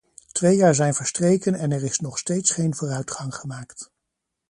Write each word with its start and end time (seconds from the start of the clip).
Twee 0.31 0.55
jaar 0.55 0.75
zijn 0.75 0.93
verstreken 0.93 1.53
en 1.53 1.71
er 1.71 1.83
is 1.83 1.99
nog 1.99 2.17
steeds 2.17 2.51
geen 2.51 2.75
vooruitgang 2.75 3.35
gemaakt. 3.35 3.91